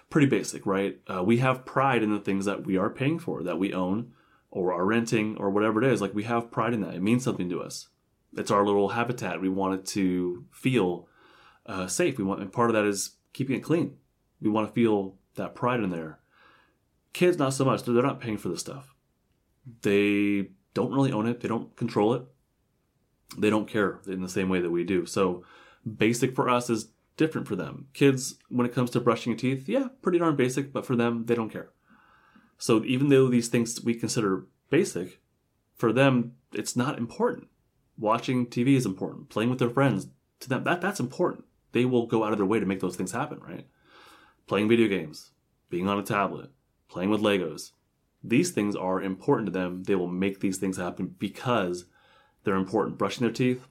[0.08, 0.98] pretty basic, right?
[1.06, 4.12] Uh, we have pride in the things that we are paying for, that we own,
[4.50, 6.00] or are renting, or whatever it is.
[6.00, 6.94] Like we have pride in that.
[6.94, 7.88] It means something to us.
[8.36, 9.40] It's our little habitat.
[9.40, 11.08] We want it to feel
[11.66, 12.16] uh, safe.
[12.16, 13.96] We want, and part of that is keeping it clean.
[14.40, 16.20] We want to feel that pride in there.
[17.12, 17.82] Kids, not so much.
[17.82, 18.94] They're not paying for this stuff.
[19.82, 21.40] They don't really own it.
[21.40, 22.22] They don't control it.
[23.38, 25.06] They don't care in the same way that we do.
[25.06, 25.44] So,
[25.96, 27.86] basic for us is different for them.
[27.92, 31.26] Kids, when it comes to brushing your teeth, yeah, pretty darn basic, but for them,
[31.26, 31.70] they don't care.
[32.58, 35.20] So, even though these things we consider basic,
[35.76, 37.48] for them, it's not important.
[37.96, 39.28] Watching TV is important.
[39.28, 40.08] Playing with their friends,
[40.40, 41.44] to them, that, that's important.
[41.72, 43.66] They will go out of their way to make those things happen, right?
[44.46, 45.30] Playing video games,
[45.68, 46.50] being on a tablet,
[46.88, 47.70] playing with Legos,
[48.22, 49.84] these things are important to them.
[49.84, 51.86] They will make these things happen because
[52.44, 52.98] they're important.
[52.98, 53.66] Brushing their teeth,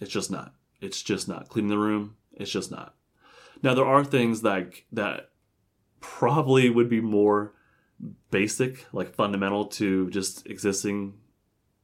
[0.00, 0.54] it's just not.
[0.80, 1.48] It's just not.
[1.48, 2.94] Cleaning the room, it's just not.
[3.62, 5.30] Now there are things like that
[6.00, 7.54] probably would be more
[8.30, 11.14] basic, like fundamental to just existing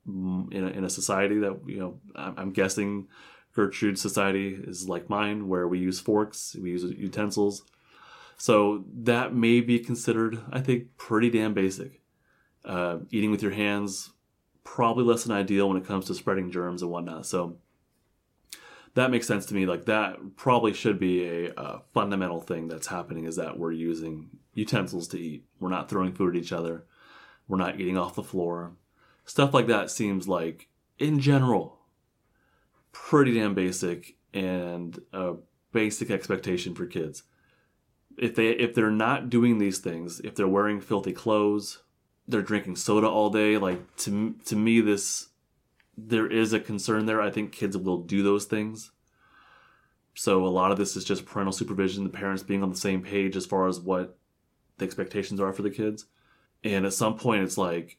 [0.06, 2.00] in a, in a society that you know.
[2.14, 3.08] I'm guessing
[3.54, 7.62] Gertrude's society is like mine, where we use forks, we use utensils,
[8.40, 12.00] so that may be considered, I think, pretty damn basic.
[12.64, 14.12] Uh, eating with your hands,
[14.64, 17.26] probably less than ideal when it comes to spreading germs and whatnot.
[17.26, 17.58] So
[18.94, 19.66] that makes sense to me.
[19.66, 24.30] Like that probably should be a, a fundamental thing that's happening is that we're using
[24.54, 25.44] utensils to eat.
[25.58, 26.86] We're not throwing food at each other.
[27.46, 28.72] We're not eating off the floor.
[29.26, 31.80] Stuff like that seems like, in general,
[32.90, 35.34] pretty damn basic and a
[35.72, 37.24] basic expectation for kids
[38.20, 41.82] if they if they're not doing these things, if they're wearing filthy clothes,
[42.28, 45.28] they're drinking soda all day, like to to me this
[45.96, 47.20] there is a concern there.
[47.20, 48.92] I think kids will do those things.
[50.14, 53.00] So a lot of this is just parental supervision, the parents being on the same
[53.00, 54.18] page as far as what
[54.76, 56.04] the expectations are for the kids.
[56.62, 57.98] And at some point, it's like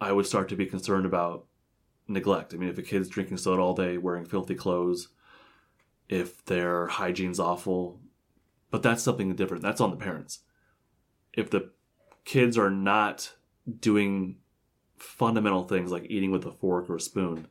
[0.00, 1.46] I would start to be concerned about
[2.08, 2.52] neglect.
[2.52, 5.08] I mean, if a kid's drinking soda all day, wearing filthy clothes,
[6.08, 8.00] if their hygiene's awful,
[8.70, 9.62] but that's something different.
[9.62, 10.40] That's on the parents.
[11.32, 11.70] If the
[12.24, 13.34] kids are not
[13.80, 14.36] doing
[14.96, 17.48] fundamental things like eating with a fork or a spoon,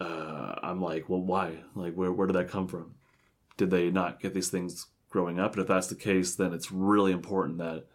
[0.00, 1.58] uh, I'm like, well, why?
[1.74, 2.94] Like, where where did that come from?
[3.56, 5.52] Did they not get these things growing up?
[5.52, 7.86] And if that's the case, then it's really important that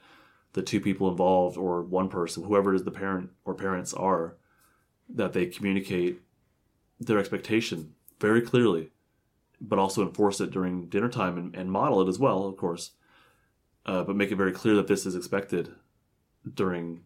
[0.54, 4.38] the two people involved or one person, whoever it is the parent or parents are,
[5.10, 6.21] that they communicate
[6.99, 8.91] their expectation very clearly,
[9.61, 12.91] but also enforce it during dinner time and, and model it as well, of course.
[13.85, 15.73] Uh, but make it very clear that this is expected
[16.53, 17.03] during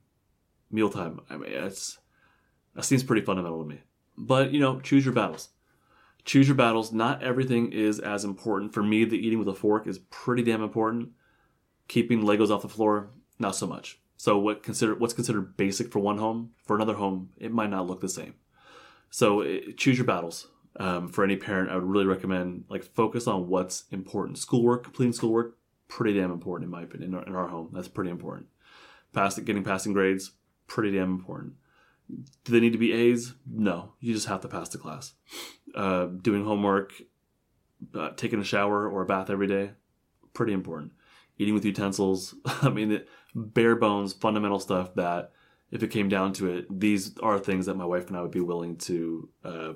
[0.71, 1.21] mealtime.
[1.29, 1.99] I mean, it's
[2.75, 3.81] that seems pretty fundamental to me.
[4.17, 5.49] But you know, choose your battles.
[6.25, 6.91] Choose your battles.
[6.91, 8.73] Not everything is as important.
[8.73, 11.09] For me, the eating with a fork is pretty damn important.
[11.87, 13.99] Keeping Legos off the floor, not so much.
[14.15, 17.87] So what consider what's considered basic for one home, for another home, it might not
[17.87, 18.35] look the same.
[19.09, 20.47] So eh, choose your battles.
[20.77, 24.37] Um, for any parent, I would really recommend like focus on what's important.
[24.39, 25.57] Schoolwork, completing schoolwork,
[25.87, 27.11] pretty damn important in my opinion.
[27.11, 28.47] In our, in our home, that's pretty important.
[29.13, 30.31] Pass, getting passing grades,
[30.67, 31.53] pretty damn important.
[32.09, 33.33] Do they need to be A's?
[33.45, 35.13] No, you just have to pass the class.
[35.75, 36.93] Uh, doing homework,
[37.95, 39.71] uh, taking a shower or a bath every day,
[40.33, 40.91] pretty important.
[41.37, 42.35] Eating with utensils.
[42.45, 43.01] I mean,
[43.35, 45.31] bare bones, fundamental stuff that,
[45.71, 48.31] if it came down to it, these are things that my wife and I would
[48.31, 49.73] be willing to uh,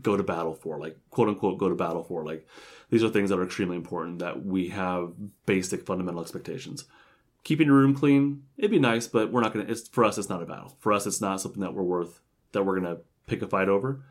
[0.00, 2.24] go to battle for, like quote unquote, go to battle for.
[2.24, 2.46] Like
[2.90, 5.12] these are things that are extremely important that we have
[5.46, 6.84] basic fundamental expectations.
[7.42, 9.66] Keeping your room clean, it'd be nice, but we're not gonna.
[9.66, 10.18] It's for us.
[10.18, 10.76] It's not a battle.
[10.80, 12.20] For us, it's not something that we're worth
[12.52, 14.02] that we're gonna pick a fight over.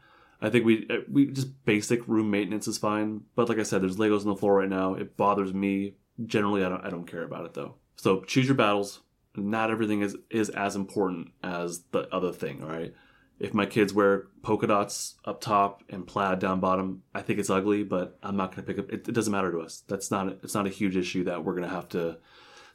[0.42, 3.22] I think we uh, we just basic room maintenance is fine.
[3.36, 4.96] But like I said, there's Legos on the floor right now.
[4.96, 5.96] It bothers me.
[6.26, 7.76] Generally, I don't I don't care about it though.
[7.96, 9.02] So choose your battles.
[9.36, 12.64] Not everything is is as important as the other thing.
[12.64, 12.94] All right.
[13.40, 17.50] If my kids wear polka dots up top and plaid down bottom, I think it's
[17.50, 18.92] ugly, but I'm not going to pick up.
[18.92, 19.84] It, it, doesn't matter to us.
[19.88, 20.28] That's not.
[20.44, 22.18] It's not a huge issue that we're going to have to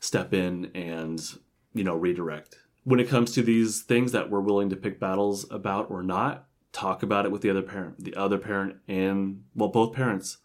[0.00, 1.20] step in and
[1.74, 2.56] you know redirect.
[2.84, 6.46] When it comes to these things that we're willing to pick battles about or not,
[6.72, 8.02] talk about it with the other parent.
[8.02, 10.38] The other parent and well, both parents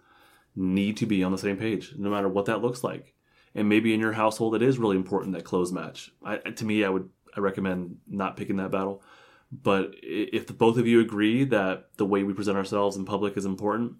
[0.55, 3.13] need to be on the same page, no matter what that looks like
[3.55, 6.11] and maybe in your household it is really important that clothes match.
[6.23, 9.03] I, to me, I would I recommend not picking that battle.
[9.51, 13.35] But if the both of you agree that the way we present ourselves in public
[13.35, 13.93] is important,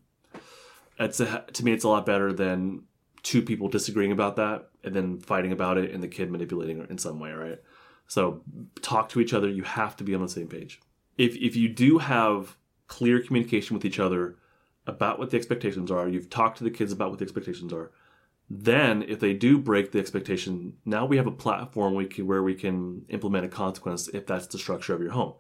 [1.00, 2.84] it's a, to me it's a lot better than
[3.24, 6.98] two people disagreeing about that and then fighting about it and the kid manipulating in
[6.98, 7.60] some way, right?
[8.08, 8.42] So
[8.82, 9.50] talk to each other.
[9.50, 10.82] You have to be on the same page.
[11.18, 12.56] If if you do have
[12.88, 14.36] clear communication with each other
[14.88, 17.92] about what the expectations are, you've talked to the kids about what the expectations are
[18.50, 22.42] then, if they do break the expectation, now we have a platform we can, where
[22.42, 25.36] we can implement a consequence if that's the structure of your home.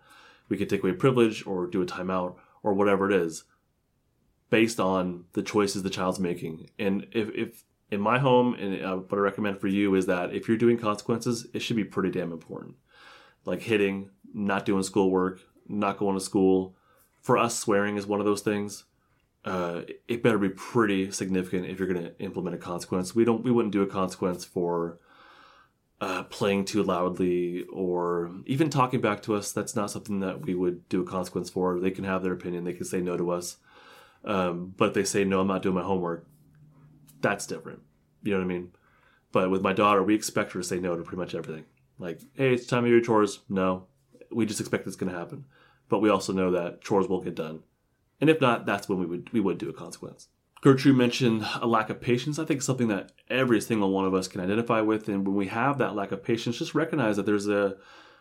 [0.48, 3.45] We can take away privilege or do a timeout or whatever it is
[4.52, 6.69] based on the choices the child's making.
[6.78, 10.34] And if, if in my home, and uh, what I recommend for you is that
[10.34, 12.76] if you're doing consequences, it should be pretty damn important.
[13.43, 16.76] Like hitting, not doing schoolwork, not going to school.
[17.22, 18.86] For us, swearing is one of those things
[19.45, 23.15] uh, it better be pretty significant if you're going to implement a consequence.
[23.15, 24.99] We don't, we wouldn't do a consequence for
[26.02, 29.52] uh, playing too loudly or even talking back to us.
[29.52, 31.80] That's not something that we would do a consequence for.
[31.80, 32.63] They can have their opinion.
[32.63, 33.58] They can say no to us.
[34.25, 36.25] Um, but if they say no, I'm not doing my homework.
[37.21, 37.82] That's different.
[38.23, 38.71] You know what I mean?
[39.32, 41.65] But with my daughter, we expect her to say no to pretty much everything.
[41.97, 43.39] Like, hey, it's time to do your chores.
[43.49, 43.86] No,
[44.32, 45.45] we just expect it's going to happen.
[45.88, 47.62] But we also know that chores will get done
[48.21, 50.27] and if not, that's when we would we would do a consequence.
[50.62, 52.38] Gertrude mentioned a lack of patience.
[52.38, 55.47] I think something that every single one of us can identify with, and when we
[55.47, 57.77] have that lack of patience, just recognize that there's a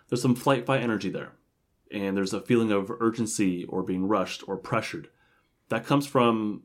[0.09, 1.33] there's some flight fight energy there,
[1.91, 5.09] and there's a feeling of urgency or being rushed or pressured.
[5.69, 6.63] That comes from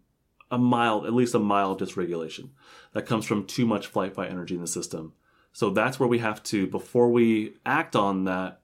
[0.51, 2.49] a mild, at least a mild dysregulation.
[2.93, 5.13] That comes from too much flight fight energy in the system.
[5.51, 8.61] So that's where we have to, before we act on that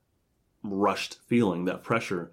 [0.64, 2.32] rushed feeling, that pressure,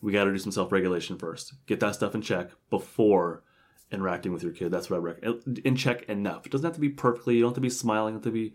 [0.00, 1.54] we got to do some self regulation first.
[1.66, 3.42] Get that stuff in check before
[3.90, 4.70] interacting with your kid.
[4.70, 5.58] That's what I recommend.
[5.64, 6.46] In check enough.
[6.46, 7.36] It doesn't have to be perfectly.
[7.36, 8.14] You don't have to be smiling.
[8.14, 8.54] You don't have to be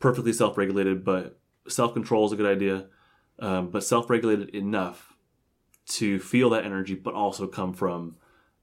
[0.00, 2.86] perfectly self regulated, but self control is a good idea.
[3.38, 5.14] Um, but self regulated enough
[5.86, 8.16] to feel that energy, but also come from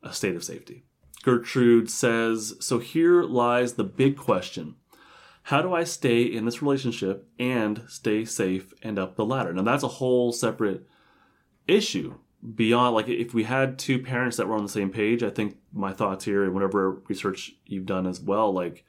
[0.04, 0.84] a state of safety.
[1.24, 4.76] Gertrude says, So here lies the big question.
[5.44, 9.54] How do I stay in this relationship and stay safe and up the ladder?
[9.54, 10.88] Now, that's a whole separate
[11.72, 12.16] issue
[12.56, 15.58] beyond like if we had two parents that were on the same page, I think
[15.72, 18.84] my thoughts here and whatever research you've done as well, like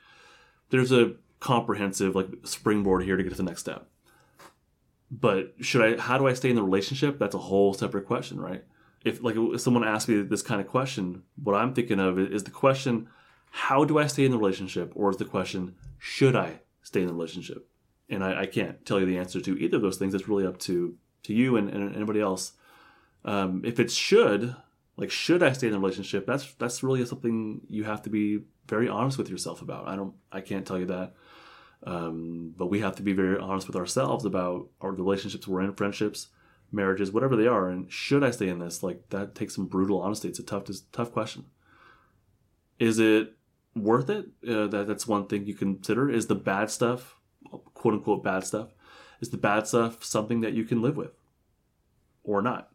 [0.71, 3.89] there's a comprehensive like springboard here to get to the next step.
[5.11, 6.01] But should I?
[6.01, 7.19] How do I stay in the relationship?
[7.19, 8.65] That's a whole separate question, right?
[9.05, 12.45] If like if someone asks me this kind of question, what I'm thinking of is
[12.45, 13.09] the question,
[13.51, 17.09] how do I stay in the relationship, or is the question, should I stay in
[17.09, 17.69] the relationship?
[18.09, 20.15] And I, I can't tell you the answer to either of those things.
[20.15, 22.53] It's really up to to you and, and anybody else.
[23.25, 24.57] Um, if it's should,
[24.97, 26.27] like should I stay in a relationship?
[26.27, 29.89] That's that's really something you have to be very honest with yourself about.
[29.89, 31.15] I don't, I can't tell you that.
[31.85, 35.75] Um, but we have to be very honest with ourselves about our relationships we're in,
[35.75, 36.29] friendships,
[36.71, 37.69] marriages, whatever they are.
[37.69, 38.83] And should I stay in this?
[38.83, 40.29] Like that takes some brutal honesty.
[40.29, 41.47] It's a tough, tough question.
[42.79, 43.35] Is it
[43.75, 44.27] worth it?
[44.47, 46.11] Uh, that that's one thing you consider.
[46.11, 47.17] Is the bad stuff,
[47.75, 48.69] quote unquote, bad stuff?
[49.21, 51.13] Is the bad stuff something that you can live with,
[52.25, 52.72] or not?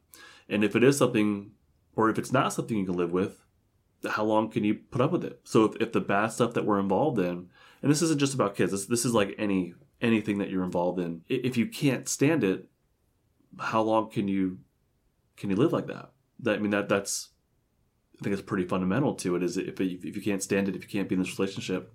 [0.49, 1.51] And if it is something,
[1.95, 3.43] or if it's not something you can live with,
[4.09, 5.41] how long can you put up with it?
[5.43, 7.49] So if, if the bad stuff that we're involved in
[7.81, 8.71] and this isn't just about kids.
[8.71, 11.21] This, this is like any anything that you're involved in.
[11.27, 12.67] If you can't stand it,
[13.59, 14.59] how long can you
[15.35, 16.11] can you live like that?
[16.39, 17.29] That I mean that that's
[18.19, 19.43] I think it's pretty fundamental to it.
[19.43, 21.93] Is if if you can't stand it, if you can't be in this relationship,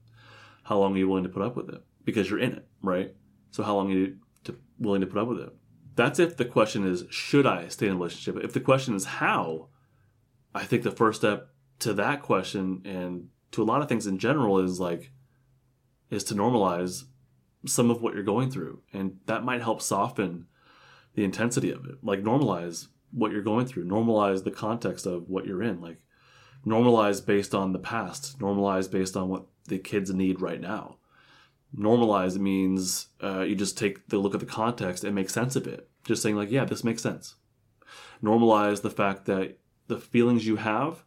[0.64, 1.82] how long are you willing to put up with it?
[2.04, 3.14] Because you're in it, right?
[3.50, 5.54] So how long are you to, willing to put up with it?
[5.94, 8.42] That's if the question is should I stay in a relationship?
[8.42, 9.68] If the question is how,
[10.54, 11.48] I think the first step
[11.80, 15.12] to that question and to a lot of things in general is like
[16.10, 17.04] is to normalize
[17.66, 18.82] some of what you're going through.
[18.92, 20.46] And that might help soften
[21.14, 21.96] the intensity of it.
[22.02, 25.80] Like normalize what you're going through, normalize the context of what you're in.
[25.80, 25.98] Like
[26.66, 30.96] normalize based on the past, normalize based on what the kids need right now.
[31.76, 35.66] Normalize means uh, you just take the look at the context and make sense of
[35.66, 35.88] it.
[36.04, 37.36] Just saying, like, yeah, this makes sense.
[38.22, 39.58] Normalize the fact that
[39.88, 41.04] the feelings you have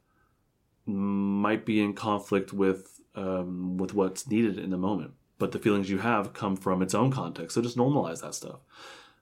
[0.86, 5.14] might be in conflict with um, with what's needed in the moment.
[5.38, 7.56] But the feelings you have come from its own context.
[7.56, 8.60] So just normalize that stuff.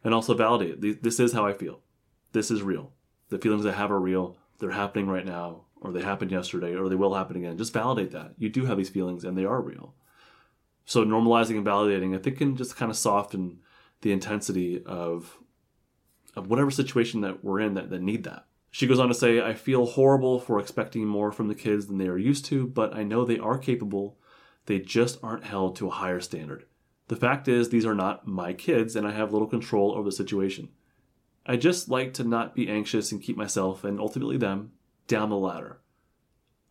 [0.03, 1.01] And also validate.
[1.01, 1.81] This is how I feel.
[2.33, 2.91] This is real.
[3.29, 4.37] The feelings I have are real.
[4.59, 7.57] They're happening right now, or they happened yesterday, or they will happen again.
[7.57, 8.33] Just validate that.
[8.37, 9.95] You do have these feelings and they are real.
[10.85, 13.59] So normalizing and validating, I think, can just kind of soften
[14.01, 15.37] the intensity of
[16.35, 18.45] of whatever situation that we're in that, that need that.
[18.71, 21.99] She goes on to say, I feel horrible for expecting more from the kids than
[21.99, 24.17] they are used to, but I know they are capable.
[24.65, 26.65] They just aren't held to a higher standard.
[27.07, 30.11] The fact is, these are not my kids, and I have little control over the
[30.11, 30.69] situation.
[31.45, 34.71] I just like to not be anxious and keep myself, and ultimately them,
[35.07, 35.79] down the ladder.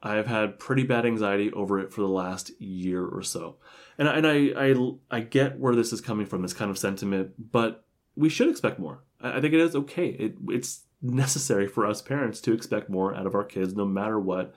[0.02, 3.56] I have had pretty bad anxiety over it for the last year or so.
[3.98, 4.74] And, and I, I,
[5.10, 7.84] I get where this is coming from, this kind of sentiment, but
[8.16, 9.04] we should expect more.
[9.20, 10.08] I, I think it is okay.
[10.08, 14.18] It, it's necessary for us parents to expect more out of our kids no matter
[14.18, 14.54] what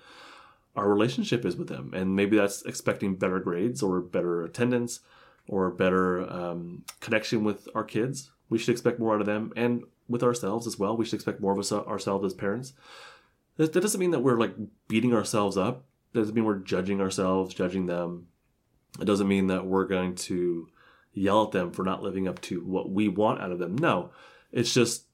[0.75, 1.91] our relationship is with them.
[1.93, 4.99] And maybe that's expecting better grades or better attendance
[5.47, 8.31] or better um, connection with our kids.
[8.49, 10.97] We should expect more out of them and with ourselves as well.
[10.97, 12.73] We should expect more of us, ourselves as parents.
[13.57, 14.55] That, doesn't mean that we're like
[14.87, 15.85] beating ourselves up.
[16.13, 18.27] That doesn't mean we're judging ourselves, judging them.
[18.99, 20.67] It doesn't mean that we're going to
[21.13, 23.77] yell at them for not living up to what we want out of them.
[23.77, 24.11] No,
[24.51, 25.05] it's just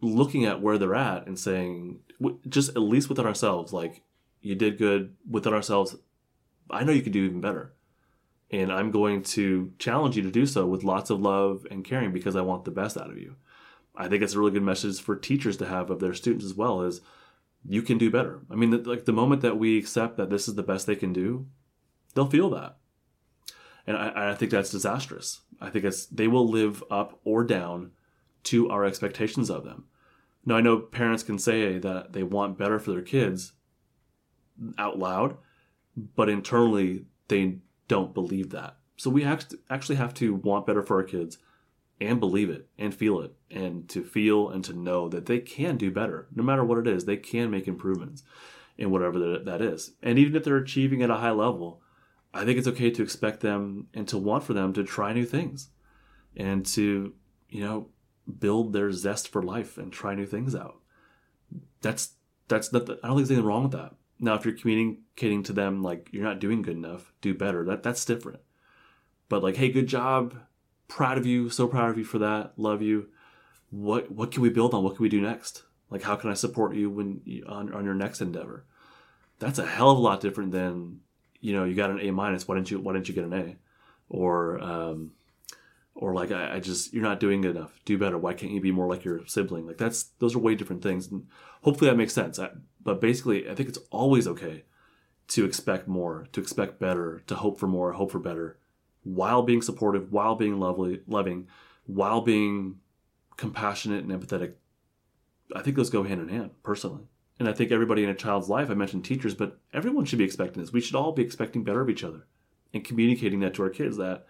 [0.00, 2.00] looking at where they're at and saying,
[2.48, 4.02] just at least within ourselves, like,
[4.40, 5.96] you did good within ourselves.
[6.70, 7.74] I know you can do even better.
[8.50, 12.12] And I'm going to challenge you to do so with lots of love and caring
[12.12, 13.36] because I want the best out of you.
[13.94, 16.54] I think it's a really good message for teachers to have of their students as
[16.54, 17.00] well is
[17.66, 18.40] you can do better.
[18.50, 21.12] I mean, like the moment that we accept that this is the best they can
[21.12, 21.46] do,
[22.14, 22.76] they'll feel that.
[23.86, 25.40] And I, I think that's disastrous.
[25.60, 27.92] I think it's they will live up or down
[28.44, 29.84] to our expectations of them.
[30.44, 33.52] Now, I know parents can say that they want better for their kids
[34.78, 35.36] out loud,
[36.16, 38.76] but internally they don't believe that.
[38.96, 41.38] So we actually have to want better for our kids
[42.00, 45.76] and believe it and feel it and to feel and to know that they can
[45.76, 47.04] do better no matter what it is.
[47.04, 48.22] They can make improvements
[48.76, 49.92] in whatever that is.
[50.02, 51.82] And even if they're achieving at a high level,
[52.32, 55.24] I think it's okay to expect them and to want for them to try new
[55.24, 55.70] things
[56.36, 57.14] and to,
[57.48, 57.88] you know,
[58.38, 60.76] build their zest for life and try new things out.
[61.80, 62.14] That's
[62.46, 62.82] that's not.
[62.82, 63.94] I don't think there's anything wrong with that.
[64.20, 67.64] Now, if you're communicating to them like you're not doing good enough, do better.
[67.64, 68.40] That that's different.
[69.28, 70.34] But like, hey, good job,
[70.88, 73.08] proud of you, so proud of you for that, love you.
[73.70, 74.82] What what can we build on?
[74.82, 75.62] What can we do next?
[75.90, 78.64] Like, how can I support you when on on your next endeavor?
[79.38, 81.00] That's a hell of a lot different than
[81.40, 82.48] you know you got an A minus.
[82.48, 83.56] Why didn't you Why didn't you get an A?
[84.08, 85.12] Or um,
[85.98, 88.70] or like I, I just you're not doing enough do better why can't you be
[88.70, 91.26] more like your sibling like that's those are way different things and
[91.62, 92.50] hopefully that makes sense I,
[92.82, 94.64] but basically i think it's always okay
[95.28, 98.58] to expect more to expect better to hope for more hope for better
[99.14, 101.46] while being supportive while being lovely loving
[101.86, 102.76] while being
[103.36, 104.54] compassionate and empathetic
[105.54, 107.04] i think those go hand in hand personally
[107.38, 110.24] and i think everybody in a child's life i mentioned teachers but everyone should be
[110.24, 112.26] expecting this we should all be expecting better of each other
[112.74, 114.26] and communicating that to our kids that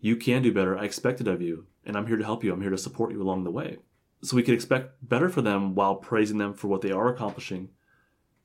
[0.00, 0.78] you can do better.
[0.78, 2.52] I expect it of you, and I'm here to help you.
[2.52, 3.78] I'm here to support you along the way.
[4.22, 7.70] So we can expect better for them while praising them for what they are accomplishing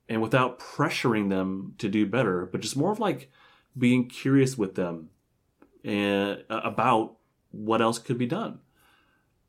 [0.07, 3.31] and without pressuring them to do better, but just more of like
[3.77, 5.09] being curious with them
[5.85, 7.17] and uh, about
[7.51, 8.59] what else could be done.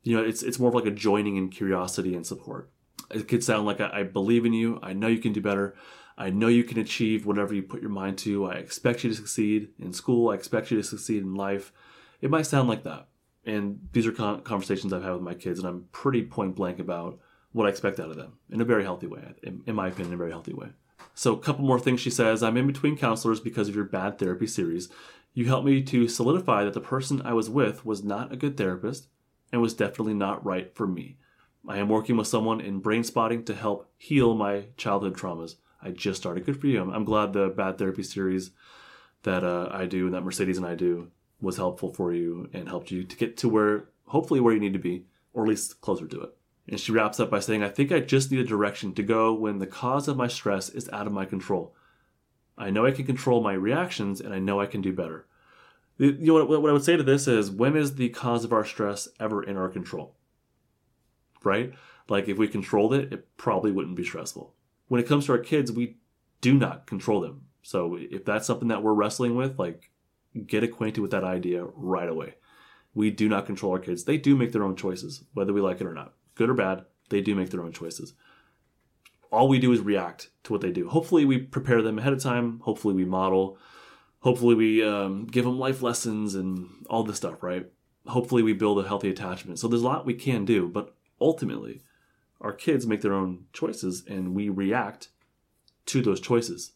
[0.03, 2.71] You know, it's it's more of like a joining in curiosity and support.
[3.11, 4.79] It could sound like I, believe in you.
[4.83, 5.75] I know you can do better.
[6.19, 8.47] I know you can achieve whatever you put your mind to.
[8.47, 10.31] I expect you to succeed in school.
[10.31, 11.73] I expect you to succeed in life.
[12.21, 13.09] It might sound like that.
[13.45, 16.81] And these are con- conversations I've had with my kids, and I'm pretty point blank
[16.81, 17.21] about
[17.53, 20.09] what I expect out of them in a very healthy way, in, in my opinion,
[20.09, 20.69] in a very healthy way.
[21.15, 24.19] So, a couple more things she says I'm in between counselors because of your bad
[24.19, 24.89] therapy series.
[25.37, 28.57] You helped me to solidify that the person I was with was not a good
[28.57, 29.09] therapist
[29.53, 31.19] and was definitely not right for me.
[31.69, 35.57] I am working with someone in brain spotting to help heal my childhood traumas.
[35.83, 36.47] I just started.
[36.47, 36.81] Good for you.
[36.81, 38.53] I'm, glad the bad therapy series
[39.25, 42.67] that uh, I do and that Mercedes and I do was helpful for you and
[42.67, 45.83] helped you to get to where, hopefully, where you need to be, or at least
[45.83, 46.31] closer to it.
[46.67, 49.35] And she wraps up by saying, I think I just need a direction to go
[49.35, 51.75] when the cause of my stress is out of my control.
[52.59, 55.27] I know I can control my reactions and I know I can do better.
[55.99, 58.53] You know what, what I would say to this is when is the cause of
[58.53, 60.17] our stress ever in our control?
[61.43, 61.73] Right?
[62.09, 64.55] Like if we controlled it, it probably wouldn't be stressful.
[64.89, 65.97] When it comes to our kids, we
[66.41, 67.47] do not control them.
[67.63, 69.91] So if that's something that we're wrestling with, like
[70.47, 72.35] get acquainted with that idea right away.
[72.95, 74.05] We do not control our kids.
[74.05, 76.15] They do make their own choices, whether we like it or not.
[76.35, 78.15] Good or bad, they do make their own choices.
[79.31, 80.89] All we do is react to what they do.
[80.89, 82.61] Hopefully, we prepare them ahead of time.
[82.61, 83.59] Hopefully, we model.
[84.21, 87.67] Hopefully, we um, give them life lessons and all this stuff, right?
[88.07, 89.59] Hopefully, we build a healthy attachment.
[89.59, 91.83] So, there's a lot we can do, but ultimately,
[92.41, 95.09] our kids make their own choices and we react
[95.87, 96.73] to those choices.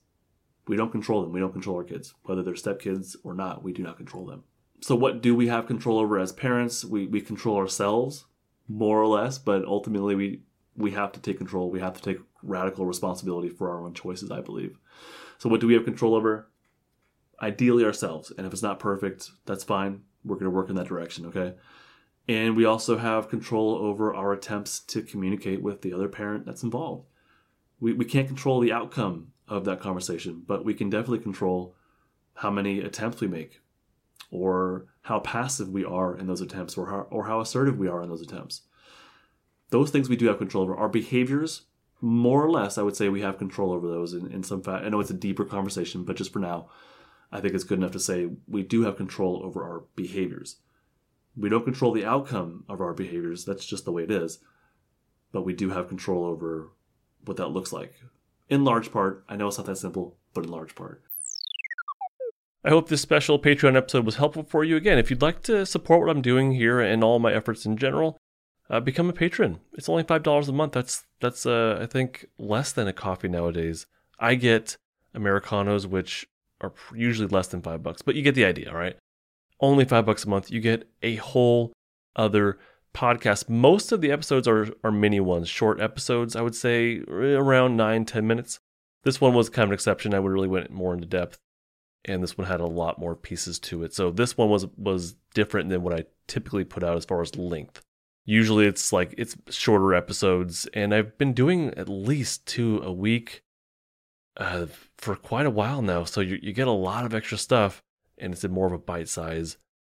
[0.66, 1.32] We don't control them.
[1.32, 2.14] We don't control our kids.
[2.22, 4.44] Whether they're stepkids or not, we do not control them.
[4.80, 6.84] So, what do we have control over as parents?
[6.84, 8.24] We, we control ourselves,
[8.68, 10.42] more or less, but ultimately, we,
[10.76, 11.70] we have to take control.
[11.70, 14.78] We have to take radical responsibility for our own choices, I believe.
[15.38, 16.48] So, what do we have control over?
[17.40, 18.32] Ideally, ourselves.
[18.36, 20.02] And if it's not perfect, that's fine.
[20.24, 21.54] We're going to work in that direction, okay?
[22.28, 26.62] And we also have control over our attempts to communicate with the other parent that's
[26.62, 27.06] involved.
[27.80, 31.74] We, we can't control the outcome of that conversation, but we can definitely control
[32.34, 33.60] how many attempts we make
[34.30, 38.02] or how passive we are in those attempts or how, or how assertive we are
[38.02, 38.62] in those attempts.
[39.70, 40.76] Those things we do have control over.
[40.76, 41.62] Our behaviors,
[42.00, 44.84] more or less, I would say we have control over those in, in some fact.
[44.84, 46.68] I know it's a deeper conversation, but just for now,
[47.32, 50.56] I think it's good enough to say we do have control over our behaviors.
[51.36, 54.40] We don't control the outcome of our behaviors, that's just the way it is.
[55.32, 56.70] But we do have control over
[57.24, 57.94] what that looks like
[58.48, 59.24] in large part.
[59.28, 61.02] I know it's not that simple, but in large part.
[62.62, 64.76] I hope this special Patreon episode was helpful for you.
[64.76, 67.78] Again, if you'd like to support what I'm doing here and all my efforts in
[67.78, 68.18] general,
[68.70, 69.60] uh, become a patron.
[69.74, 70.72] It's only five dollars a month.
[70.72, 73.86] That's that's uh, I think less than a coffee nowadays.
[74.18, 74.76] I get
[75.14, 76.26] americanos, which
[76.60, 78.96] are usually less than five bucks, but you get the idea, right?
[79.60, 80.50] Only five bucks a month.
[80.50, 81.72] You get a whole
[82.16, 82.58] other
[82.94, 83.48] podcast.
[83.48, 88.04] Most of the episodes are, are mini ones, short episodes, I would say around nine
[88.04, 88.58] ten minutes.
[89.02, 90.14] This one was kind of an exception.
[90.14, 91.38] I would really went more into depth.
[92.04, 93.94] And this one had a lot more pieces to it.
[93.94, 97.36] So this one was was different than what I typically put out as far as
[97.36, 97.82] length.
[98.24, 103.42] Usually it's like it's shorter episodes, and I've been doing at least two a week
[104.36, 104.66] uh,
[104.98, 106.04] for quite a while now.
[106.04, 107.82] So you, you get a lot of extra stuff,
[108.18, 109.56] and it's in more of a bite size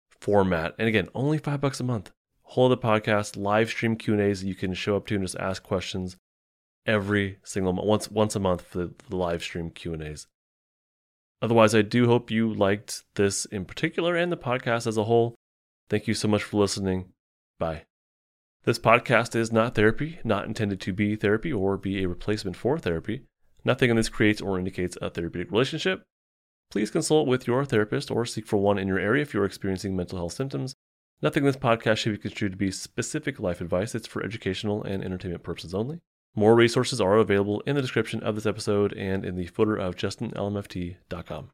[0.09, 0.75] format.
[0.77, 2.11] And again, only five bucks a month
[2.51, 5.23] whole of the podcast, live stream Q and A's you can show up to and
[5.23, 6.17] just ask questions
[6.85, 10.03] every single month, once once a month for the, for the live stream Q and
[10.03, 10.27] A's.
[11.41, 15.33] Otherwise, I do hope you liked this in particular and the podcast as a whole.
[15.89, 17.13] Thank you so much for listening.
[17.57, 17.83] Bye.
[18.63, 22.77] This podcast is not therapy, not intended to be therapy or be a replacement for
[22.77, 23.23] therapy.
[23.65, 26.03] Nothing in this creates or indicates a therapeutic relationship.
[26.69, 29.95] Please consult with your therapist or seek for one in your area if you're experiencing
[29.95, 30.75] mental health symptoms.
[31.23, 33.95] Nothing in this podcast should be construed to be specific life advice.
[33.95, 35.99] It's for educational and entertainment purposes only.
[36.35, 39.95] More resources are available in the description of this episode and in the footer of
[39.95, 41.51] justinlmft.com.